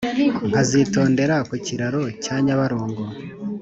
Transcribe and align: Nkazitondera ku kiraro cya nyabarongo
Nkazitondera 0.49 1.35
ku 1.47 1.55
kiraro 1.65 2.03
cya 2.23 2.35
nyabarongo 2.45 3.03